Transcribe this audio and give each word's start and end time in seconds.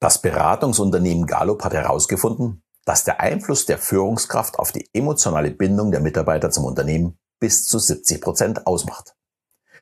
Das 0.00 0.22
Beratungsunternehmen 0.22 1.26
Gallup 1.26 1.64
hat 1.64 1.74
herausgefunden, 1.74 2.62
dass 2.84 3.02
der 3.02 3.20
Einfluss 3.20 3.66
der 3.66 3.78
Führungskraft 3.78 4.58
auf 4.58 4.70
die 4.70 4.88
emotionale 4.92 5.50
Bindung 5.50 5.90
der 5.90 6.00
Mitarbeiter 6.00 6.50
zum 6.50 6.64
Unternehmen 6.64 7.18
bis 7.40 7.64
zu 7.64 7.80
70 7.80 8.20
Prozent 8.20 8.66
ausmacht. 8.66 9.16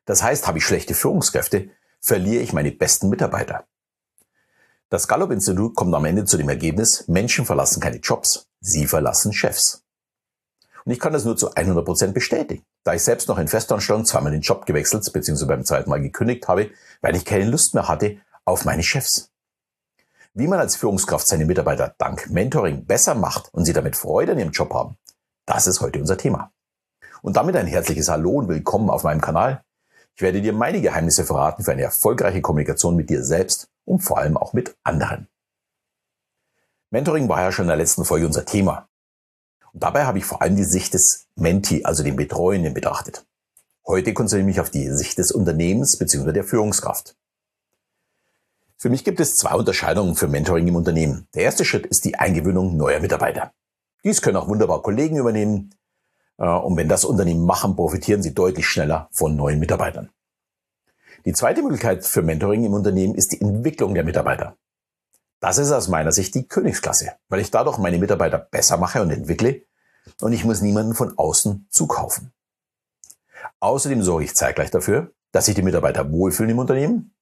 Das 0.07 0.23
heißt, 0.23 0.47
habe 0.47 0.59
ich 0.59 0.65
schlechte 0.65 0.95
Führungskräfte, 0.95 1.69
verliere 2.01 2.43
ich 2.43 2.55
meine 2.55 2.73
besten 2.73 3.11
Mitarbeiter. 3.11 3.67
Das 4.89 5.07
Gallup-Institut 5.07 5.75
kommt 5.75 5.95
am 5.95 6.05
Ende 6.05 6.25
zu 6.25 6.39
dem 6.39 6.48
Ergebnis, 6.48 7.07
Menschen 7.09 7.45
verlassen 7.45 7.80
keine 7.80 7.98
Jobs, 7.98 8.48
sie 8.61 8.87
verlassen 8.87 9.33
Chefs. 9.33 9.83
Und 10.85 10.93
ich 10.93 11.01
kann 11.01 11.12
das 11.12 11.25
nur 11.25 11.37
zu 11.37 11.53
100 11.53 11.85
Prozent 11.85 12.14
bestätigen, 12.14 12.64
da 12.85 12.95
ich 12.95 13.03
selbst 13.03 13.29
noch 13.29 13.39
in 13.39 13.48
Festanstellung 13.48 14.07
zweimal 14.07 14.33
den 14.33 14.41
Job 14.41 14.64
gewechselt 14.64 15.11
bzw. 15.12 15.45
beim 15.45 15.64
zweiten 15.64 15.91
Mal 15.91 16.01
gekündigt 16.01 16.48
habe, 16.48 16.71
weil 17.03 17.17
ich 17.17 17.25
keine 17.25 17.51
Lust 17.51 17.75
mehr 17.75 17.89
hatte 17.89 18.19
auf 18.45 18.64
meine 18.64 18.85
Chefs. 18.85 19.33
Wie 20.39 20.48
man 20.48 20.61
als 20.61 20.77
Führungskraft 20.77 21.26
seine 21.26 21.46
Mitarbeiter 21.46 21.95
dank 21.96 22.29
Mentoring 22.29 22.85
besser 22.85 23.14
macht 23.14 23.49
und 23.54 23.64
sie 23.64 23.72
damit 23.72 23.96
Freude 23.96 24.32
an 24.32 24.39
ihrem 24.39 24.50
Job 24.50 24.75
haben, 24.75 24.99
das 25.46 25.67
ist 25.67 25.81
heute 25.81 25.99
unser 25.99 26.18
Thema. 26.18 26.53
Und 27.22 27.39
damit 27.39 27.57
ein 27.57 27.67
herzliches 27.67 28.11
Hallo 28.11 28.32
und 28.32 28.49
willkommen 28.49 28.90
auf 28.90 29.03
meinem 29.03 29.22
Kanal. 29.22 29.64
Ich 30.14 30.21
werde 30.21 30.43
dir 30.43 30.53
meine 30.53 30.82
Geheimnisse 30.82 31.25
verraten 31.25 31.64
für 31.64 31.72
eine 31.72 31.85
erfolgreiche 31.85 32.42
Kommunikation 32.42 32.97
mit 32.97 33.09
dir 33.09 33.25
selbst 33.25 33.69
und 33.86 34.00
vor 34.00 34.19
allem 34.19 34.36
auch 34.36 34.53
mit 34.53 34.77
anderen. 34.83 35.27
Mentoring 36.91 37.31
war 37.31 37.41
ja 37.41 37.50
schon 37.50 37.64
in 37.64 37.69
der 37.69 37.78
letzten 37.78 38.05
Folge 38.05 38.27
unser 38.27 38.45
Thema. 38.45 38.91
Und 39.73 39.84
dabei 39.84 40.05
habe 40.05 40.19
ich 40.19 40.27
vor 40.27 40.42
allem 40.42 40.56
die 40.56 40.64
Sicht 40.64 40.92
des 40.92 41.28
Menti, 41.37 41.83
also 41.87 42.03
den 42.03 42.17
Betreuenden, 42.17 42.75
betrachtet. 42.75 43.27
Heute 43.87 44.12
konzentriere 44.12 44.50
ich 44.50 44.56
mich 44.56 44.61
auf 44.61 44.69
die 44.69 44.91
Sicht 44.91 45.17
des 45.17 45.33
Unternehmens 45.33 45.97
bzw. 45.97 46.33
der 46.33 46.45
Führungskraft. 46.45 47.17
Für 48.78 48.91
mich 48.91 49.05
gibt 49.05 49.20
es 49.20 49.36
zwei 49.36 49.55
Unterscheidungen 49.55 50.16
für 50.16 50.28
Mentoring 50.28 50.69
im 50.69 50.77
Unternehmen. 50.77 51.28
Der 51.34 51.44
erste 51.44 51.64
Schritt 51.64 51.86
ist 51.86 52.05
die 52.05 52.19
Eingewöhnung 52.19 52.77
neuer 52.77 53.01
Mitarbeiter. 53.01 53.53
Dies 54.05 54.20
können 54.20 54.37
auch 54.37 54.48
wunderbar 54.48 54.83
Kollegen 54.83 55.17
übernehmen. 55.17 55.75
Äh, 56.39 56.47
und 56.47 56.77
wenn 56.77 56.89
das 56.89 57.05
Unternehmen 57.05 57.47
machen, 57.47 57.75
profitieren 57.75 58.23
sie 58.23 58.34
deutlich 58.34 58.67
schneller 58.67 59.09
von 59.12 59.34
neuen 59.34 59.59
Mitarbeitern. 59.59 60.11
Die 61.25 61.33
zweite 61.33 61.62
Möglichkeit 61.62 62.05
für 62.05 62.23
Mentoring 62.23 62.64
im 62.64 62.75
Unternehmen 62.75 63.14
ist 63.14 63.33
die 63.33 63.41
Entwicklung 63.41 63.95
der 63.95 64.05
Mitarbeiter. 64.05 64.56
Das 65.41 65.58
ist 65.58 65.73
aus 65.73 65.89
meiner 65.89 66.12
Sicht 66.12 66.34
die 66.34 66.47
Königsklasse, 66.47 67.12
weil 67.29 67.41
ich 67.41 67.51
dadurch 67.51 67.79
meine 67.79 67.98
Mitarbeiter 67.98 68.39
besser 68.39 68.77
mache 68.77 69.03
und 69.03 69.11
entwickle 69.11 69.62
und 70.20 70.33
ich 70.33 70.45
muss 70.45 70.61
niemanden 70.61 70.95
von 70.95 71.17
außen 71.19 71.67
zukaufen. 71.70 72.33
Außerdem 73.61 74.03
sorge 74.03 74.25
ich 74.25 74.34
zeitgleich 74.34 74.70
dafür, 74.70 75.12
dass 75.33 75.47
sich 75.47 75.55
die 75.55 75.62
Mitarbeiter 75.62 76.11
wohlfühlen 76.11 76.51
im 76.51 76.58
Unternehmen. 76.58 77.16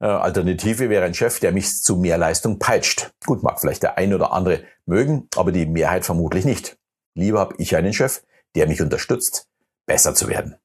Äh, 0.00 0.06
Alternative 0.06 0.90
wäre 0.90 1.04
ein 1.04 1.14
Chef, 1.14 1.40
der 1.40 1.52
mich 1.52 1.82
zu 1.82 1.96
mehr 1.96 2.18
Leistung 2.18 2.58
peitscht. 2.58 3.12
Gut, 3.26 3.42
mag 3.42 3.60
vielleicht 3.60 3.82
der 3.82 3.98
ein 3.98 4.14
oder 4.14 4.32
andere 4.32 4.62
mögen, 4.86 5.28
aber 5.36 5.52
die 5.52 5.66
Mehrheit 5.66 6.04
vermutlich 6.04 6.44
nicht. 6.44 6.78
Lieber 7.14 7.40
habe 7.40 7.54
ich 7.58 7.76
einen 7.76 7.92
Chef, 7.92 8.22
der 8.54 8.68
mich 8.68 8.80
unterstützt, 8.80 9.48
besser 9.86 10.14
zu 10.14 10.28
werden 10.28 10.56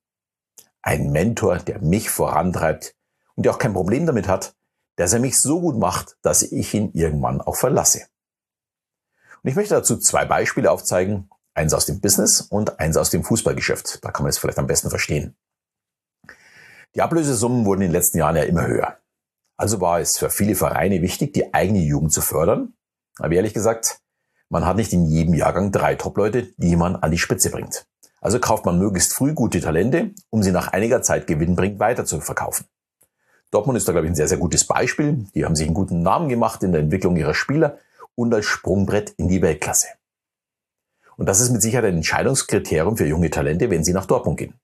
ein 0.83 1.11
Mentor, 1.11 1.57
der 1.57 1.79
mich 1.79 2.09
vorantreibt 2.09 2.95
und 3.35 3.45
der 3.45 3.53
auch 3.53 3.57
kein 3.57 3.73
Problem 3.73 4.05
damit 4.05 4.27
hat, 4.27 4.53
dass 4.97 5.13
er 5.13 5.19
mich 5.19 5.39
so 5.39 5.59
gut 5.59 5.77
macht, 5.77 6.17
dass 6.21 6.43
ich 6.43 6.73
ihn 6.73 6.91
irgendwann 6.93 7.41
auch 7.41 7.55
verlasse. 7.55 8.05
Und 9.41 9.49
ich 9.49 9.55
möchte 9.55 9.73
dazu 9.73 9.97
zwei 9.97 10.25
Beispiele 10.25 10.69
aufzeigen, 10.69 11.29
eins 11.55 11.73
aus 11.73 11.85
dem 11.85 11.99
Business 11.99 12.41
und 12.41 12.79
eins 12.79 12.97
aus 12.97 13.09
dem 13.09 13.23
Fußballgeschäft. 13.23 14.03
Da 14.03 14.11
kann 14.11 14.23
man 14.23 14.29
es 14.29 14.37
vielleicht 14.37 14.59
am 14.59 14.67
besten 14.67 14.89
verstehen. 14.89 15.35
Die 16.95 17.01
Ablösesummen 17.01 17.65
wurden 17.65 17.81
in 17.81 17.87
den 17.87 17.93
letzten 17.93 18.19
Jahren 18.19 18.35
ja 18.35 18.43
immer 18.43 18.67
höher. 18.67 18.97
Also 19.63 19.79
war 19.79 20.01
es 20.01 20.17
für 20.17 20.29
viele 20.29 20.55
Vereine 20.55 21.01
wichtig, 21.01 21.31
die 21.31 21.53
eigene 21.53 21.79
Jugend 21.79 22.11
zu 22.11 22.19
fördern. 22.19 22.73
Aber 23.17 23.33
ehrlich 23.33 23.53
gesagt, 23.53 24.01
man 24.49 24.65
hat 24.65 24.75
nicht 24.75 24.91
in 24.91 25.05
jedem 25.05 25.35
Jahrgang 25.35 25.71
drei 25.71 25.95
Top-Leute, 25.95 26.49
die 26.57 26.75
man 26.75 26.97
an 26.97 27.11
die 27.11 27.17
Spitze 27.17 27.49
bringt. 27.49 27.87
Also 28.19 28.41
kauft 28.41 28.65
man 28.65 28.77
möglichst 28.77 29.13
früh 29.13 29.33
gute 29.33 29.61
Talente, 29.61 30.11
um 30.29 30.43
sie 30.43 30.51
nach 30.51 30.73
einiger 30.73 31.01
Zeit 31.01 31.27
gewinnbringend 31.27 31.79
weiter 31.79 32.03
zu 32.03 32.19
verkaufen. 32.19 32.65
Dortmund 33.51 33.77
ist 33.77 33.87
da, 33.87 33.93
glaube 33.93 34.05
ich, 34.05 34.11
ein 34.11 34.15
sehr, 34.15 34.27
sehr 34.27 34.37
gutes 34.37 34.67
Beispiel. 34.67 35.27
Die 35.33 35.45
haben 35.45 35.55
sich 35.55 35.65
einen 35.65 35.75
guten 35.75 36.01
Namen 36.01 36.27
gemacht 36.27 36.61
in 36.61 36.73
der 36.73 36.81
Entwicklung 36.81 37.15
ihrer 37.15 37.33
Spieler 37.33 37.77
und 38.15 38.33
als 38.33 38.43
Sprungbrett 38.43 39.11
in 39.11 39.29
die 39.29 39.41
Weltklasse. 39.41 39.87
Und 41.15 41.29
das 41.29 41.39
ist 41.39 41.51
mit 41.51 41.61
Sicherheit 41.61 41.85
ein 41.85 41.95
Entscheidungskriterium 41.95 42.97
für 42.97 43.07
junge 43.07 43.29
Talente, 43.29 43.69
wenn 43.69 43.85
sie 43.85 43.93
nach 43.93 44.07
Dortmund 44.07 44.39
gehen. 44.39 44.55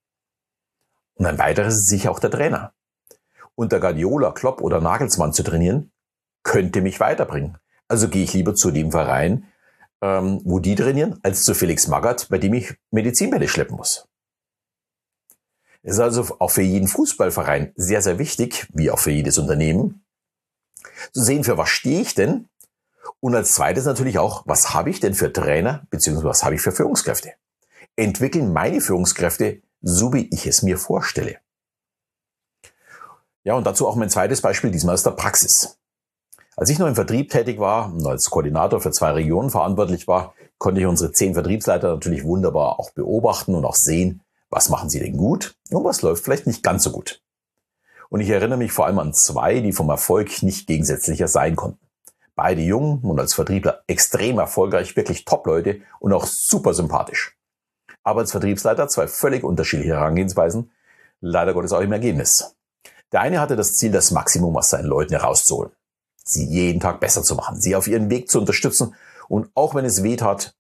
Und 1.16 1.26
ein 1.26 1.38
weiteres 1.38 1.76
ist 1.76 1.88
sicher 1.88 2.12
auch 2.12 2.20
der 2.20 2.32
Trainer. 2.32 2.74
Unter 3.60 3.82
Guardiola, 3.82 4.32
Klopp 4.32 4.62
oder 4.62 4.80
Nagelsmann 4.80 5.34
zu 5.34 5.44
trainieren, 5.44 5.92
könnte 6.44 6.80
mich 6.80 7.02
weiterbringen. 7.02 7.58
Also 7.90 8.08
gehe 8.08 8.24
ich 8.24 8.32
lieber 8.32 8.56
zu 8.56 8.72
dem 8.72 8.92
Verein, 8.92 9.50
ähm, 10.02 10.40
wo 10.46 10.60
die 10.60 10.76
trainieren, 10.76 11.20
als 11.24 11.44
zu 11.44 11.54
Felix 11.54 11.90
Magath, 11.90 12.30
bei 12.30 12.38
dem 12.38 12.54
ich 12.54 12.78
Medizinbälle 12.92 13.50
schleppen 13.50 13.76
muss. 13.76 14.08
Es 15.84 15.96
ist 15.96 16.00
also 16.00 16.38
auch 16.40 16.52
für 16.52 16.62
jeden 16.62 16.88
Fußballverein 16.88 17.74
sehr, 17.76 18.02
sehr 18.02 18.18
wichtig, 18.18 18.66
wie 18.72 18.92
auch 18.92 19.00
für 19.00 19.12
jedes 19.12 19.38
Unternehmen, 19.38 20.06
zu 21.12 21.22
sehen, 21.22 21.44
für 21.44 21.58
was 21.58 21.68
stehe 21.68 22.00
ich 22.00 22.16
denn? 22.16 22.48
Und 23.20 23.36
als 23.36 23.56
zweites 23.56 23.84
natürlich 23.84 24.20
auch, 24.20 24.44
was 24.46 24.74
habe 24.74 24.90
ich 24.90 25.02
denn 25.02 25.16
für 25.16 25.34
Trainer, 25.34 25.86
beziehungsweise 25.90 26.30
was 26.30 26.44
habe 26.46 26.56
ich 26.56 26.62
für 26.62 26.72
Führungskräfte? 26.72 27.34
Entwickeln 27.98 28.54
meine 28.54 28.80
Führungskräfte 28.80 29.62
so, 29.82 30.14
wie 30.14 30.30
ich 30.34 30.48
es 30.48 30.62
mir 30.62 30.78
vorstelle. 30.78 31.40
Ja, 33.50 33.56
und 33.56 33.66
dazu 33.66 33.88
auch 33.88 33.96
mein 33.96 34.12
zweites 34.12 34.42
Beispiel, 34.42 34.70
diesmal 34.70 34.94
aus 34.94 35.02
der 35.02 35.10
Praxis. 35.10 35.80
Als 36.56 36.70
ich 36.70 36.78
noch 36.78 36.86
im 36.86 36.94
Vertrieb 36.94 37.32
tätig 37.32 37.58
war 37.58 37.92
und 37.92 38.06
als 38.06 38.30
Koordinator 38.30 38.80
für 38.80 38.92
zwei 38.92 39.10
Regionen 39.10 39.50
verantwortlich 39.50 40.08
war, 40.08 40.36
konnte 40.60 40.82
ich 40.82 40.86
unsere 40.86 41.14
zehn 41.14 41.34
Vertriebsleiter 41.34 41.90
natürlich 41.96 42.24
wunderbar 42.24 42.80
auch 42.80 42.92
beobachten 42.92 43.56
und 43.56 43.66
auch 43.66 43.74
sehen, 43.74 44.22
was 44.52 44.70
machen 44.70 44.92
sie 44.92 45.00
denn 45.00 45.18
gut 45.18 45.56
und 45.72 45.84
was 45.84 46.04
läuft 46.04 46.24
vielleicht 46.24 46.46
nicht 46.46 46.62
ganz 46.62 46.84
so 46.84 46.92
gut. 46.92 47.24
Und 48.10 48.20
ich 48.20 48.30
erinnere 48.30 48.60
mich 48.60 48.72
vor 48.72 48.86
allem 48.86 49.00
an 49.00 49.16
zwei, 49.16 49.62
die 49.62 49.74
vom 49.74 49.90
Erfolg 49.90 50.44
nicht 50.44 50.68
gegensätzlicher 50.68 51.28
sein 51.28 51.56
konnten. 51.56 51.84
Beide 52.36 52.62
jung 52.62 53.00
und 53.02 53.20
als 53.20 53.34
Vertriebler 53.34 53.82
extrem 53.88 54.38
erfolgreich, 54.38 54.96
wirklich 54.96 55.26
Top-Leute 55.26 55.82
und 56.00 56.14
auch 56.14 56.28
super 56.28 56.76
sympathisch. 56.76 57.36
Aber 58.04 58.20
als 58.20 58.30
Vertriebsleiter 58.30 58.90
zwei 58.90 59.08
völlig 59.08 59.44
unterschiedliche 59.44 59.94
Herangehensweisen, 59.94 60.70
leider 61.20 61.56
Gottes 61.56 61.74
auch 61.74 61.82
im 61.82 61.94
Ergebnis. 61.94 62.56
Der 63.12 63.22
eine 63.22 63.40
hatte 63.40 63.56
das 63.56 63.76
Ziel, 63.76 63.92
das 63.92 64.12
Maximum 64.12 64.56
aus 64.58 64.70
seinen 64.70 64.86
Leuten 64.86 65.14
herauszuholen 65.14 65.72
sie 66.30 66.46
jeden 66.46 66.80
Tag 66.80 67.00
besser 67.00 67.24
zu 67.24 67.36
machen, 67.36 67.60
sie 67.60 67.76
auf 67.76 67.88
ihren 67.88 68.10
Weg 68.10 68.30
zu 68.30 68.40
unterstützen 68.40 68.96
und 69.28 69.50
auch 69.56 69.76
wenn 69.76 69.86
es 69.86 70.04
weh 70.04 70.16
tat, 70.16 70.56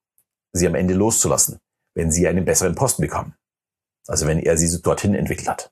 sie 0.52 0.68
am 0.68 0.76
Ende 0.76 0.94
loszulassen, 0.94 1.60
wenn 1.94 2.12
sie 2.12 2.28
einen 2.28 2.46
besseren 2.46 2.76
Posten 2.76 3.02
bekamen. 3.04 3.36
Also 4.08 4.26
wenn 4.26 4.40
er 4.40 4.58
sie 4.58 4.82
dorthin 4.82 5.14
entwickelt 5.14 5.48
hat. 5.48 5.72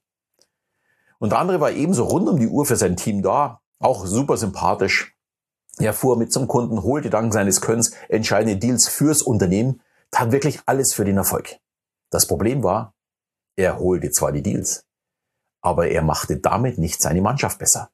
Und 1.20 1.32
der 1.32 1.40
andere 1.40 1.60
war 1.60 1.72
ebenso 1.72 2.04
rund 2.04 2.30
um 2.30 2.40
die 2.40 2.48
Uhr 2.48 2.66
für 2.66 2.76
sein 2.76 2.96
Team 2.96 3.24
da, 3.24 3.62
auch 3.80 4.06
super 4.06 4.38
sympathisch. 4.38 5.16
Er 5.80 5.94
fuhr 5.94 6.18
mit 6.18 6.32
zum 6.32 6.48
Kunden, 6.48 6.84
holte 6.84 7.10
dank 7.10 7.34
seines 7.34 7.62
Könnens 7.62 7.92
entscheidende 8.10 8.58
Deals 8.58 8.88
fürs 8.88 9.24
Unternehmen, 9.24 9.82
tat 10.12 10.32
wirklich 10.32 10.62
alles 10.68 10.94
für 10.94 11.06
den 11.06 11.18
Erfolg. 11.18 11.58
Das 12.12 12.28
Problem 12.28 12.64
war, 12.64 12.94
er 13.56 13.80
holte 13.80 14.12
zwar 14.12 14.32
die 14.32 14.44
Deals, 14.44 14.86
aber 15.68 15.90
er 15.90 16.02
machte 16.02 16.38
damit 16.38 16.78
nicht 16.78 17.02
seine 17.02 17.22
Mannschaft 17.22 17.60
besser. 17.60 17.90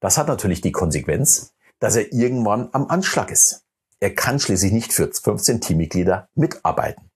Das 0.00 0.16
hat 0.16 0.28
natürlich 0.28 0.62
die 0.62 0.72
Konsequenz, 0.72 1.52
dass 1.78 1.94
er 1.94 2.10
irgendwann 2.10 2.70
am 2.72 2.88
Anschlag 2.88 3.30
ist. 3.30 3.64
Er 4.00 4.14
kann 4.14 4.40
schließlich 4.40 4.72
nicht 4.72 4.94
für 4.94 5.12
15 5.12 5.60
Teammitglieder 5.60 6.28
mitarbeiten. 6.34 7.10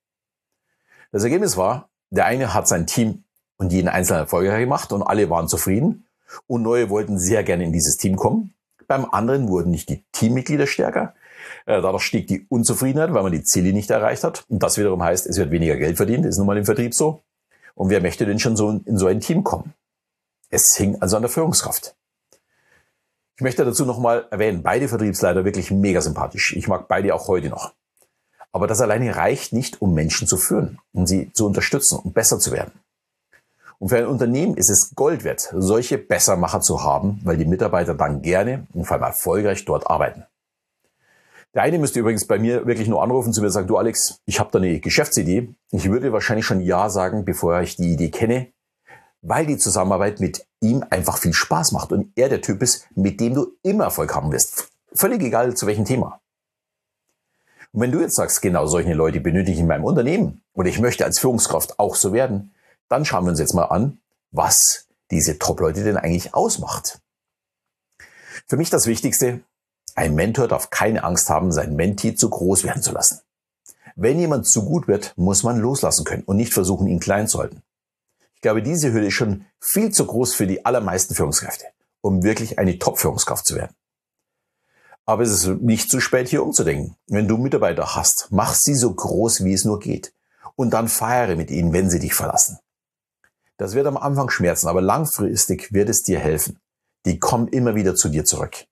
Das 1.12 1.25
Ergebnis 1.25 1.56
war, 1.56 1.88
der 2.10 2.26
eine 2.26 2.53
hat 2.53 2.69
sein 2.69 2.87
Team 2.87 3.25
und 3.56 3.72
jeden 3.72 3.88
einzelnen 3.88 4.20
erfolgreich 4.20 4.60
gemacht 4.60 4.92
und 4.92 5.03
alle 5.03 5.31
waren 5.31 5.48
zufrieden 5.48 6.06
und 6.47 6.62
neue 6.62 6.91
wollten 6.91 7.19
sehr 7.19 7.42
gerne 7.42 7.64
in 7.64 7.72
dieses 7.72 7.97
Team 7.97 8.16
kommen. 8.16 8.53
Beim 8.87 9.06
anderen 9.06 9.49
wurden 9.49 9.70
nicht 9.70 9.88
die 9.88 10.05
Teammitglieder 10.12 10.67
stärker. 10.67 11.14
Äh, 11.64 11.81
dadurch 11.81 12.02
stieg 12.02 12.26
die 12.26 12.46
Unzufriedenheit, 12.50 13.14
weil 13.14 13.22
man 13.22 13.32
die 13.32 13.44
Ziele 13.44 13.72
nicht 13.72 13.90
erreicht 13.90 14.25
hat. 14.25 14.44
Und 14.49 14.62
das 14.62 14.76
wiederum 14.76 15.02
heißt, 15.02 15.26
es 15.26 15.38
wird 15.38 15.50
weniger 15.50 15.76
Geld 15.76 15.96
verdient, 15.96 16.26
ist 16.26 16.37
nun 16.37 16.46
mal 16.46 16.58
im 16.58 16.67
Vertrieb 16.67 16.94
so. 16.94 17.22
Und 17.78 17.90
wer 17.90 18.00
möchte 18.00 18.26
denn 18.26 18.40
schon 18.40 18.56
so 18.56 18.80
in 18.84 18.98
so 18.98 19.06
ein 19.06 19.20
Team 19.20 19.44
kommen? 19.44 19.72
Es 20.50 20.75
hing 20.75 21.00
also 21.00 21.14
an 21.14 21.22
der 21.22 21.30
Führungskraft. 21.30 21.94
Ich 23.36 23.42
möchte 23.42 23.64
dazu 23.64 23.84
nochmal 23.84 24.26
erwähnen, 24.32 24.64
beide 24.64 24.88
Vertriebsleiter 24.88 25.44
wirklich 25.44 25.70
mega 25.70 26.00
sympathisch. 26.00 26.56
Ich 26.56 26.66
mag 26.66 26.88
beide 26.88 27.14
auch 27.14 27.28
heute 27.28 27.50
noch. 27.50 27.75
Aber 28.50 28.66
das 28.66 28.80
alleine 28.80 29.14
reicht 29.14 29.52
nicht, 29.52 29.80
um 29.80 29.94
Menschen 29.94 30.26
zu 30.26 30.36
führen, 30.36 30.80
um 30.92 31.06
sie 31.06 31.32
zu 31.32 31.46
unterstützen 31.46 31.98
und 31.98 32.06
um 32.06 32.12
besser 32.12 32.40
zu 32.40 32.50
werden. 32.50 32.72
Und 33.78 33.90
für 33.90 33.98
ein 33.98 34.06
Unternehmen 34.06 34.56
ist 34.56 34.70
es 34.70 34.96
Gold 34.96 35.22
wert, 35.22 35.48
solche 35.54 35.98
Bessermacher 35.98 36.60
zu 36.60 36.82
haben, 36.82 37.20
weil 37.22 37.36
die 37.36 37.44
Mitarbeiter 37.44 37.94
dann 37.94 38.22
gerne 38.22 38.66
und 38.72 38.86
vor 38.86 38.96
allem 38.96 39.04
erfolgreich 39.04 39.64
dort 39.64 39.88
arbeiten. 39.88 40.24
Der 41.54 41.62
eine 41.62 41.78
müsste 41.78 42.00
übrigens 42.00 42.26
bei 42.26 42.38
mir 42.38 42.66
wirklich 42.66 42.88
nur 42.88 43.02
anrufen 43.02 43.32
zu 43.32 43.40
mir 43.40 43.46
und 43.46 43.52
sagen, 43.52 43.68
du 43.68 43.78
Alex, 43.78 44.20
ich 44.26 44.38
habe 44.38 44.50
da 44.52 44.58
eine 44.58 44.80
Geschäftsidee. 44.80 45.54
Ich 45.70 45.90
würde 45.90 46.12
wahrscheinlich 46.12 46.46
schon 46.46 46.60
Ja 46.60 46.90
sagen, 46.90 47.24
bevor 47.24 47.60
ich 47.60 47.76
die 47.76 47.92
Idee 47.92 48.10
kenne, 48.10 48.48
weil 49.22 49.46
die 49.46 49.56
Zusammenarbeit 49.56 50.20
mit 50.20 50.46
ihm 50.60 50.84
einfach 50.90 51.18
viel 51.18 51.32
Spaß 51.32 51.72
macht 51.72 51.92
und 51.92 52.12
er 52.16 52.28
der 52.28 52.42
Typ 52.42 52.62
ist, 52.62 52.86
mit 52.94 53.20
dem 53.20 53.34
du 53.34 53.52
immer 53.62 53.84
Erfolg 53.84 54.14
haben 54.14 54.30
wirst. 54.30 54.68
Völlig 54.92 55.22
egal 55.22 55.54
zu 55.54 55.66
welchem 55.66 55.84
Thema. 55.84 56.20
Und 57.72 57.80
wenn 57.80 57.92
du 57.92 58.00
jetzt 58.00 58.16
sagst, 58.16 58.40
genau 58.42 58.66
solche 58.66 58.94
Leute 58.94 59.20
benötige 59.20 59.52
ich 59.52 59.58
in 59.58 59.66
meinem 59.66 59.84
Unternehmen 59.84 60.42
oder 60.54 60.68
ich 60.68 60.78
möchte 60.78 61.04
als 61.04 61.18
Führungskraft 61.18 61.78
auch 61.78 61.94
so 61.94 62.12
werden, 62.12 62.52
dann 62.88 63.04
schauen 63.04 63.24
wir 63.24 63.30
uns 63.30 63.40
jetzt 63.40 63.54
mal 63.54 63.64
an, 63.64 63.98
was 64.30 64.86
diese 65.10 65.38
Top-Leute 65.38 65.84
denn 65.84 65.96
eigentlich 65.96 66.34
ausmacht. 66.34 67.00
Für 68.46 68.56
mich 68.56 68.70
das 68.70 68.86
Wichtigste, 68.86 69.40
ein 69.98 70.14
Mentor 70.14 70.46
darf 70.46 70.70
keine 70.70 71.02
Angst 71.02 71.28
haben, 71.28 71.50
sein 71.50 71.74
Mentee 71.74 72.14
zu 72.14 72.30
groß 72.30 72.62
werden 72.62 72.82
zu 72.82 72.92
lassen. 72.92 73.20
Wenn 73.96 74.20
jemand 74.20 74.46
zu 74.46 74.64
gut 74.64 74.86
wird, 74.86 75.12
muss 75.16 75.42
man 75.42 75.58
loslassen 75.58 76.04
können 76.04 76.22
und 76.22 76.36
nicht 76.36 76.54
versuchen, 76.54 76.86
ihn 76.86 77.00
klein 77.00 77.26
zu 77.26 77.40
halten. 77.40 77.62
Ich 78.36 78.40
glaube, 78.40 78.62
diese 78.62 78.92
Hürde 78.92 79.08
ist 79.08 79.14
schon 79.14 79.44
viel 79.58 79.90
zu 79.90 80.06
groß 80.06 80.36
für 80.36 80.46
die 80.46 80.64
allermeisten 80.64 81.16
Führungskräfte, 81.16 81.64
um 82.00 82.22
wirklich 82.22 82.60
eine 82.60 82.78
Top-Führungskraft 82.78 83.44
zu 83.44 83.56
werden. 83.56 83.74
Aber 85.04 85.24
es 85.24 85.30
ist 85.30 85.46
nicht 85.62 85.90
zu 85.90 85.98
spät, 85.98 86.28
hier 86.28 86.44
umzudenken. 86.44 86.94
Wenn 87.08 87.26
du 87.26 87.36
Mitarbeiter 87.36 87.96
hast, 87.96 88.28
mach 88.30 88.54
sie 88.54 88.74
so 88.74 88.94
groß, 88.94 89.42
wie 89.42 89.52
es 89.52 89.64
nur 89.64 89.80
geht. 89.80 90.12
Und 90.54 90.70
dann 90.70 90.86
feiere 90.86 91.34
mit 91.34 91.50
ihnen, 91.50 91.72
wenn 91.72 91.90
sie 91.90 91.98
dich 91.98 92.14
verlassen. 92.14 92.60
Das 93.56 93.74
wird 93.74 93.88
am 93.88 93.96
Anfang 93.96 94.30
schmerzen, 94.30 94.68
aber 94.68 94.80
langfristig 94.80 95.72
wird 95.72 95.88
es 95.88 96.04
dir 96.04 96.20
helfen. 96.20 96.60
Die 97.04 97.18
kommen 97.18 97.48
immer 97.48 97.74
wieder 97.74 97.96
zu 97.96 98.10
dir 98.10 98.24
zurück. 98.24 98.68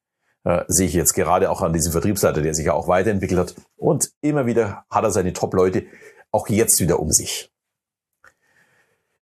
Äh, 0.47 0.65
sehe 0.69 0.87
ich 0.87 0.95
jetzt 0.95 1.15
gerade 1.15 1.51
auch 1.51 1.61
an 1.61 1.73
diesem 1.73 1.91
Vertriebsleiter, 1.91 2.41
der 2.41 2.55
sich 2.55 2.67
ja 2.67 2.73
auch 2.73 2.87
weiterentwickelt 2.87 3.41
hat. 3.41 3.55
Und 3.77 4.13
immer 4.21 4.47
wieder 4.47 4.85
hat 4.89 5.03
er 5.03 5.11
seine 5.11 5.33
Top-Leute 5.33 5.87
auch 6.31 6.49
jetzt 6.49 6.79
wieder 6.79 7.01
um 7.01 7.11
sich. 7.11 7.53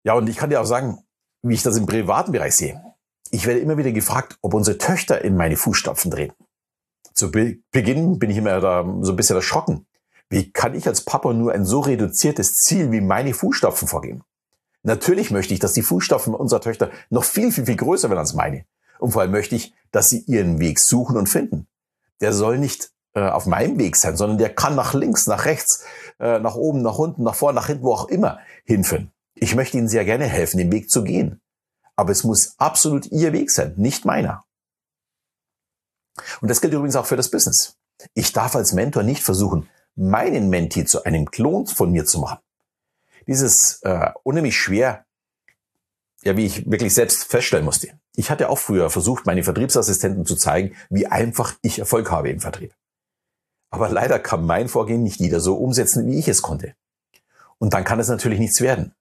Ja, 0.03 0.15
und 0.15 0.27
ich 0.27 0.35
kann 0.35 0.49
dir 0.49 0.59
auch 0.59 0.65
sagen, 0.65 1.01
wie 1.41 1.53
ich 1.53 1.63
das 1.63 1.77
im 1.77 1.85
privaten 1.85 2.33
Bereich 2.33 2.57
sehe. 2.57 2.83
Ich 3.31 3.47
werde 3.47 3.61
immer 3.61 3.77
wieder 3.77 3.93
gefragt, 3.93 4.37
ob 4.41 4.53
unsere 4.53 4.77
Töchter 4.77 5.23
in 5.23 5.37
meine 5.37 5.55
Fußstapfen 5.55 6.11
drehen. 6.11 6.33
Zu 7.13 7.31
Be 7.31 7.59
Beginn 7.71 8.19
bin 8.19 8.29
ich 8.29 8.35
immer 8.35 8.59
da 8.59 8.83
so 8.99 9.13
ein 9.13 9.15
bisschen 9.15 9.37
erschrocken. 9.37 9.85
Wie 10.29 10.51
kann 10.51 10.75
ich 10.75 10.87
als 10.87 11.05
Papa 11.05 11.31
nur 11.31 11.53
ein 11.53 11.65
so 11.65 11.79
reduziertes 11.79 12.55
Ziel 12.55 12.91
wie 12.91 12.99
meine 12.99 13.33
Fußstapfen 13.33 13.87
vorgeben? 13.87 14.23
Natürlich 14.81 15.31
möchte 15.31 15.53
ich, 15.53 15.61
dass 15.61 15.71
die 15.71 15.83
Fußstapfen 15.83 16.35
unserer 16.35 16.59
Töchter 16.59 16.91
noch 17.09 17.23
viel, 17.23 17.53
viel, 17.53 17.65
viel 17.65 17.77
größer 17.77 18.09
werden 18.09 18.19
als 18.19 18.33
meine. 18.33 18.65
Und 19.03 19.11
vor 19.11 19.21
allem 19.21 19.31
möchte 19.31 19.57
ich, 19.57 19.73
dass 19.91 20.07
sie 20.07 20.19
ihren 20.27 20.59
Weg 20.61 20.79
suchen 20.79 21.17
und 21.17 21.27
finden. 21.27 21.67
Der 22.21 22.31
soll 22.31 22.57
nicht 22.57 22.93
äh, 23.15 23.27
auf 23.27 23.47
meinem 23.47 23.77
Weg 23.77 23.97
sein, 23.97 24.15
sondern 24.15 24.37
der 24.37 24.55
kann 24.55 24.75
nach 24.75 24.93
links, 24.93 25.27
nach 25.27 25.43
rechts, 25.43 25.83
äh, 26.21 26.39
nach 26.39 26.55
oben, 26.55 26.81
nach 26.81 26.97
unten, 26.97 27.21
nach 27.23 27.35
vorne, 27.35 27.57
nach 27.59 27.67
hinten, 27.67 27.83
wo 27.83 27.91
auch 27.91 28.07
immer 28.07 28.39
hinführen. 28.63 29.11
Ich 29.35 29.55
möchte 29.55 29.77
ihnen 29.77 29.89
sehr 29.89 30.05
gerne 30.05 30.23
helfen, 30.25 30.57
den 30.57 30.71
Weg 30.71 30.89
zu 30.89 31.03
gehen. 31.03 31.41
Aber 31.97 32.13
es 32.13 32.23
muss 32.23 32.53
absolut 32.59 33.07
ihr 33.07 33.33
Weg 33.33 33.51
sein, 33.51 33.73
nicht 33.75 34.05
meiner. 34.05 34.45
Und 36.39 36.49
das 36.49 36.61
gilt 36.61 36.71
übrigens 36.71 36.95
auch 36.95 37.05
für 37.05 37.17
das 37.17 37.29
Business. 37.29 37.75
Ich 38.13 38.31
darf 38.31 38.55
als 38.55 38.71
Mentor 38.71 39.03
nicht 39.03 39.21
versuchen, 39.21 39.69
meinen 39.95 40.49
Mentee 40.49 40.85
zu 40.85 41.03
einem 41.03 41.29
Klon 41.29 41.67
von 41.67 41.91
mir 41.91 42.05
zu 42.05 42.19
machen 42.19 42.39
dieses 43.27 43.81
äh, 43.83 44.11
unheimlich 44.23 44.57
schwer, 44.57 45.05
ja, 46.23 46.37
wie 46.37 46.45
ich 46.45 46.69
wirklich 46.69 46.93
selbst 46.93 47.25
feststellen 47.25 47.65
musste. 47.65 47.89
Ich 48.15 48.29
hatte 48.29 48.49
auch 48.49 48.57
früher 48.57 48.89
versucht, 48.89 49.25
meine 49.25 49.43
Vertriebsassistenten 49.43 50.25
zu 50.25 50.35
zeigen, 50.35 50.75
wie 50.89 51.07
einfach 51.07 51.53
ich 51.61 51.79
Erfolg 51.79 52.11
habe 52.11 52.29
im 52.29 52.39
Vertrieb. 52.39 52.73
Aber 53.69 53.89
leider 53.89 54.19
kann 54.19 54.45
mein 54.45 54.69
Vorgehen 54.69 55.03
nicht 55.03 55.19
jeder 55.19 55.39
so 55.39 55.55
umsetzen, 55.55 56.05
wie 56.07 56.19
ich 56.19 56.27
es 56.27 56.41
konnte. 56.41 56.75
Und 57.57 57.73
dann 57.73 57.83
kann 57.83 57.99
es 57.99 58.07
natürlich 58.07 58.39
nichts 58.39 58.61
werden. 58.61 58.93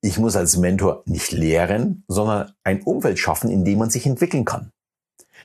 Ich 0.00 0.18
muss 0.18 0.36
als 0.36 0.56
Mentor 0.56 1.02
nicht 1.06 1.32
lehren, 1.32 2.04
sondern 2.06 2.52
ein 2.62 2.82
Umfeld 2.82 3.18
schaffen, 3.18 3.50
in 3.50 3.64
dem 3.64 3.78
man 3.78 3.90
sich 3.90 4.06
entwickeln 4.06 4.44
kann. 4.44 4.70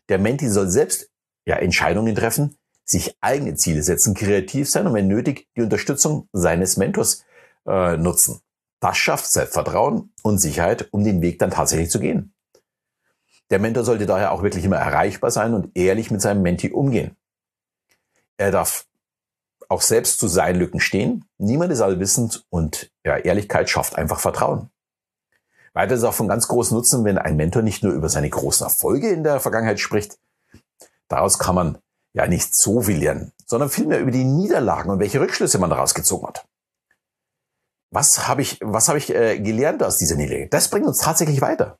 Der 0.09 0.19
Menti 0.19 0.49
soll 0.49 0.69
selbst 0.69 1.09
ja, 1.45 1.55
Entscheidungen 1.55 2.15
treffen, 2.15 2.57
sich 2.85 3.15
eigene 3.21 3.55
Ziele 3.55 3.81
setzen, 3.81 4.13
kreativ 4.13 4.69
sein 4.69 4.87
und 4.87 4.93
wenn 4.93 5.07
nötig 5.07 5.47
die 5.55 5.61
Unterstützung 5.61 6.27
seines 6.31 6.77
Mentors 6.77 7.25
äh, 7.65 7.97
nutzen. 7.97 8.41
Das 8.81 8.97
schafft 8.97 9.31
Selbstvertrauen 9.31 10.11
und 10.23 10.39
Sicherheit, 10.39 10.89
um 10.91 11.03
den 11.03 11.21
Weg 11.21 11.39
dann 11.39 11.51
tatsächlich 11.51 11.91
zu 11.91 11.99
gehen. 11.99 12.33
Der 13.51 13.59
Mentor 13.59 13.83
sollte 13.83 14.07
daher 14.07 14.31
auch 14.31 14.43
wirklich 14.43 14.65
immer 14.65 14.77
erreichbar 14.77 15.29
sein 15.29 15.53
und 15.53 15.77
ehrlich 15.77 16.09
mit 16.09 16.21
seinem 16.21 16.41
Menti 16.41 16.71
umgehen. 16.71 17.15
Er 18.37 18.51
darf 18.51 18.87
auch 19.69 19.81
selbst 19.81 20.19
zu 20.19 20.27
seinen 20.27 20.57
Lücken 20.57 20.79
stehen. 20.79 21.25
Niemand 21.37 21.71
ist 21.71 21.81
allwissend 21.81 22.43
und 22.49 22.91
ja, 23.05 23.17
Ehrlichkeit 23.17 23.69
schafft 23.69 23.95
einfach 23.95 24.19
Vertrauen. 24.19 24.69
Weiter 25.73 25.95
ist 25.95 26.03
auch 26.03 26.13
von 26.13 26.27
ganz 26.27 26.47
großem 26.47 26.75
Nutzen, 26.75 27.05
wenn 27.05 27.17
ein 27.17 27.35
Mentor 27.37 27.61
nicht 27.61 27.83
nur 27.83 27.93
über 27.93 28.09
seine 28.09 28.29
großen 28.29 28.65
Erfolge 28.65 29.09
in 29.09 29.23
der 29.23 29.39
Vergangenheit 29.39 29.79
spricht. 29.79 30.17
Daraus 31.07 31.37
kann 31.37 31.55
man 31.55 31.77
ja 32.13 32.25
nicht 32.25 32.55
so 32.55 32.81
viel 32.81 32.97
lernen, 32.97 33.31
sondern 33.45 33.69
vielmehr 33.69 33.99
über 33.99 34.11
die 34.11 34.25
Niederlagen 34.25 34.89
und 34.89 34.99
welche 34.99 35.21
Rückschlüsse 35.21 35.59
man 35.59 35.69
daraus 35.69 35.93
gezogen 35.93 36.27
hat. 36.27 36.45
Was 37.91 38.27
habe 38.27 38.41
ich, 38.41 38.57
was 38.61 38.87
habe 38.87 38.97
ich 38.97 39.13
äh, 39.13 39.39
gelernt 39.39 39.83
aus 39.83 39.97
dieser 39.97 40.15
Niederlage? 40.15 40.47
Das 40.49 40.69
bringt 40.69 40.87
uns 40.87 40.99
tatsächlich 40.99 41.41
weiter. 41.41 41.77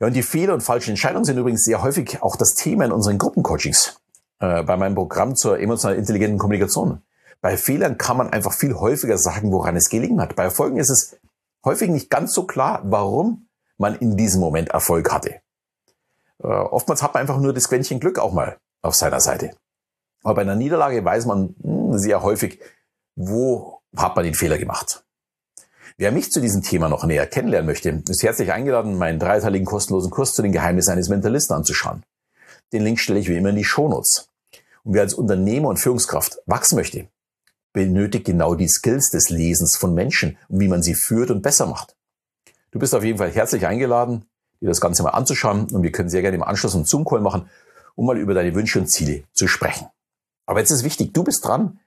Ja, 0.00 0.08
und 0.08 0.14
die 0.14 0.22
Fehler 0.22 0.54
und 0.54 0.62
falschen 0.62 0.90
Entscheidungen 0.90 1.24
sind 1.24 1.38
übrigens 1.38 1.64
sehr 1.64 1.82
häufig 1.82 2.22
auch 2.22 2.36
das 2.36 2.54
Thema 2.54 2.84
in 2.86 2.92
unseren 2.92 3.18
Gruppencoachings. 3.18 4.00
Äh, 4.38 4.62
bei 4.64 4.76
meinem 4.76 4.94
Programm 4.94 5.34
zur 5.34 5.58
emotional 5.58 5.96
intelligenten 5.96 6.38
Kommunikation. 6.38 7.02
Bei 7.40 7.56
Fehlern 7.56 7.96
kann 7.96 8.16
man 8.16 8.30
einfach 8.30 8.52
viel 8.52 8.74
häufiger 8.74 9.18
sagen, 9.18 9.52
woran 9.52 9.76
es 9.76 9.88
gelegen 9.88 10.20
hat. 10.20 10.36
Bei 10.36 10.44
Erfolgen 10.44 10.78
ist 10.78 10.90
es 10.90 11.16
häufig 11.64 11.90
nicht 11.90 12.10
ganz 12.10 12.34
so 12.34 12.46
klar, 12.46 12.82
warum 12.84 13.48
man 13.78 13.94
in 13.94 14.16
diesem 14.16 14.40
Moment 14.40 14.70
Erfolg 14.70 15.12
hatte. 15.12 15.40
Äh, 16.42 16.46
oftmals 16.46 17.02
hat 17.02 17.14
man 17.14 17.22
einfach 17.22 17.38
nur 17.38 17.54
das 17.54 17.68
Quäntchen 17.68 18.00
Glück 18.00 18.18
auch 18.18 18.32
mal 18.32 18.58
auf 18.82 18.94
seiner 18.94 19.20
Seite. 19.20 19.52
Aber 20.22 20.36
bei 20.36 20.42
einer 20.42 20.56
Niederlage 20.56 21.04
weiß 21.04 21.26
man 21.26 21.54
mh, 21.62 21.92
hm, 21.92 21.98
sehr 21.98 22.22
häufig, 22.22 22.60
wo 23.14 23.75
hat 23.96 24.16
man 24.16 24.24
den 24.24 24.34
Fehler 24.34 24.58
gemacht. 24.58 25.04
Wer 25.98 26.12
mich 26.12 26.30
zu 26.30 26.40
diesem 26.40 26.62
Thema 26.62 26.88
noch 26.88 27.04
näher 27.04 27.26
kennenlernen 27.26 27.66
möchte, 27.66 28.02
ist 28.08 28.22
herzlich 28.22 28.52
eingeladen, 28.52 28.98
meinen 28.98 29.18
dreiteiligen 29.18 29.66
kostenlosen 29.66 30.10
Kurs 30.10 30.34
zu 30.34 30.42
den 30.42 30.52
Geheimnissen 30.52 30.92
eines 30.92 31.08
Mentalisten 31.08 31.56
anzuschauen. 31.56 32.02
Den 32.72 32.82
Link 32.82 33.00
stelle 33.00 33.18
ich 33.18 33.28
wie 33.28 33.36
immer 33.36 33.48
in 33.50 33.56
die 33.56 33.64
Shownotes. 33.64 34.28
Und 34.84 34.94
wer 34.94 35.02
als 35.02 35.14
Unternehmer 35.14 35.68
und 35.68 35.78
Führungskraft 35.78 36.38
wachsen 36.46 36.76
möchte, 36.76 37.08
benötigt 37.72 38.26
genau 38.26 38.54
die 38.54 38.68
Skills 38.68 39.10
des 39.10 39.30
Lesens 39.30 39.76
von 39.76 39.94
Menschen 39.94 40.36
und 40.48 40.60
wie 40.60 40.68
man 40.68 40.82
sie 40.82 40.94
führt 40.94 41.30
und 41.30 41.42
besser 41.42 41.66
macht. 41.66 41.96
Du 42.70 42.78
bist 42.78 42.94
auf 42.94 43.04
jeden 43.04 43.18
Fall 43.18 43.30
herzlich 43.30 43.66
eingeladen, 43.66 44.26
dir 44.60 44.68
das 44.68 44.80
Ganze 44.80 45.02
mal 45.02 45.10
anzuschauen 45.10 45.70
und 45.70 45.82
wir 45.82 45.92
können 45.92 46.08
sehr 46.08 46.22
gerne 46.22 46.36
im 46.36 46.42
Anschluss 46.42 46.74
einen 46.74 46.84
Zoom-Call 46.84 47.20
machen, 47.20 47.48
um 47.94 48.06
mal 48.06 48.18
über 48.18 48.34
deine 48.34 48.54
Wünsche 48.54 48.78
und 48.78 48.88
Ziele 48.88 49.24
zu 49.32 49.48
sprechen. 49.48 49.88
Aber 50.44 50.60
jetzt 50.60 50.70
ist 50.70 50.84
wichtig, 50.84 51.14
du 51.14 51.24
bist 51.24 51.44
dran. 51.44 51.80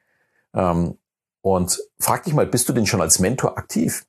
Ähm, 0.54 0.98
und 1.42 1.80
frag 2.00 2.24
dich 2.24 2.34
mal, 2.34 2.46
bist 2.46 2.68
du 2.70 2.74
denn 2.74 2.86
schon 2.86 3.02
als 3.02 3.20
Mentor 3.20 3.58
aktiv? 3.58 4.06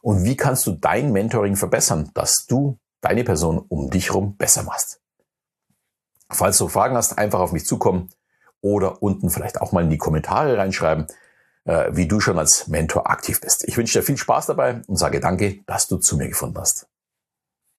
Und 0.00 0.24
wie 0.24 0.36
kannst 0.36 0.66
du 0.66 0.72
dein 0.72 1.12
Mentoring 1.12 1.56
verbessern, 1.56 2.10
dass 2.14 2.46
du 2.46 2.78
deine 3.00 3.24
Person 3.24 3.58
um 3.58 3.90
dich 3.90 4.08
herum 4.08 4.36
besser 4.36 4.64
machst? 4.64 5.00
Falls 6.30 6.58
du 6.58 6.68
Fragen 6.68 6.96
hast, 6.96 7.18
einfach 7.18 7.40
auf 7.40 7.52
mich 7.52 7.66
zukommen 7.66 8.10
oder 8.60 9.02
unten 9.02 9.30
vielleicht 9.30 9.60
auch 9.60 9.72
mal 9.72 9.84
in 9.84 9.90
die 9.90 9.98
Kommentare 9.98 10.56
reinschreiben, 10.56 11.06
äh, 11.64 11.90
wie 11.92 12.08
du 12.08 12.20
schon 12.20 12.38
als 12.38 12.68
Mentor 12.68 13.10
aktiv 13.10 13.40
bist. 13.40 13.64
Ich 13.68 13.76
wünsche 13.76 13.98
dir 13.98 14.04
viel 14.04 14.16
Spaß 14.16 14.46
dabei 14.46 14.82
und 14.86 14.96
sage 14.96 15.20
danke, 15.20 15.60
dass 15.66 15.88
du 15.88 15.98
zu 15.98 16.16
mir 16.16 16.28
gefunden 16.28 16.58
hast. 16.58 16.86